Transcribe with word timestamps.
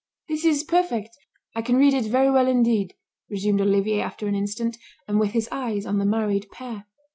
"This 0.27 0.45
is 0.45 0.63
perfect. 0.63 1.11
I 1.55 1.61
can 1.61 1.75
read 1.75 1.93
it 1.93 2.05
very 2.05 2.31
well 2.31 2.47
indeed," 2.47 2.95
resumed 3.29 3.61
Olivier 3.61 4.01
after 4.01 4.25
an 4.27 4.33
instant, 4.33 4.77
and 5.07 5.19
with 5.19 5.33
his 5.33 5.47
eyes 5.51 5.85
on 5.85 5.99
the 5.99 6.05
married 6.05 6.47
pair. 6.51 6.87